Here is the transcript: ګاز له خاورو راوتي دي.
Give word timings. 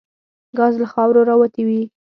ګاز 0.57 0.73
له 0.81 0.87
خاورو 0.93 1.27
راوتي 1.29 1.63
دي. 1.67 1.81